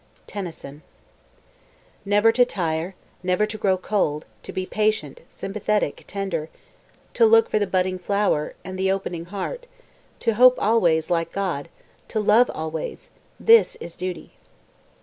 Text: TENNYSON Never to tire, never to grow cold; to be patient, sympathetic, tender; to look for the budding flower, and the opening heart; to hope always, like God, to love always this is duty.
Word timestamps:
TENNYSON 0.25 0.81
Never 2.05 2.31
to 2.31 2.43
tire, 2.43 2.95
never 3.21 3.45
to 3.45 3.55
grow 3.55 3.77
cold; 3.77 4.25
to 4.41 4.51
be 4.51 4.65
patient, 4.65 5.21
sympathetic, 5.29 6.05
tender; 6.07 6.49
to 7.13 7.23
look 7.23 7.47
for 7.51 7.59
the 7.59 7.67
budding 7.67 7.99
flower, 7.99 8.55
and 8.65 8.79
the 8.79 8.91
opening 8.91 9.25
heart; 9.25 9.67
to 10.21 10.33
hope 10.33 10.55
always, 10.57 11.11
like 11.11 11.31
God, 11.31 11.69
to 12.07 12.19
love 12.19 12.49
always 12.49 13.11
this 13.39 13.75
is 13.75 13.95
duty. 13.95 14.31